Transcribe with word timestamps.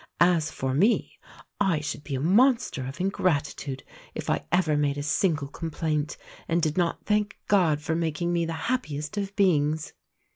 As 0.19 0.49
for 0.49 0.73
me, 0.73 1.19
I 1.59 1.79
should 1.79 2.03
be 2.03 2.15
a 2.15 2.19
monster 2.19 2.87
of 2.87 2.99
ingratitude 2.99 3.83
if 4.15 4.31
I 4.31 4.45
ever 4.51 4.75
made 4.75 4.97
a 4.97 5.03
single 5.03 5.47
complaint 5.47 6.17
and 6.47 6.59
did 6.59 6.75
not 6.75 7.05
thank 7.05 7.37
God 7.47 7.81
for 7.83 7.95
making 7.95 8.33
me 8.33 8.43
the 8.45 8.53
happiest 8.71 9.15
of 9.17 9.35
beings." 9.35 9.93